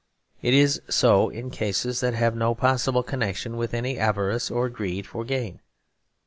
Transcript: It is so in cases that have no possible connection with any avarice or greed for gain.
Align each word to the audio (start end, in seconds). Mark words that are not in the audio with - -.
It 0.41 0.55
is 0.55 0.81
so 0.89 1.29
in 1.29 1.51
cases 1.51 1.99
that 1.99 2.15
have 2.15 2.35
no 2.35 2.55
possible 2.55 3.03
connection 3.03 3.55
with 3.55 3.71
any 3.71 3.99
avarice 3.99 4.49
or 4.49 4.67
greed 4.67 5.05
for 5.05 5.23
gain. 5.23 5.59